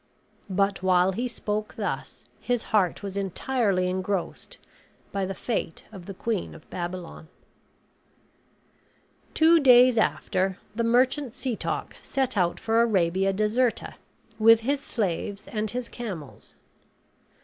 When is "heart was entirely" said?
2.73-3.87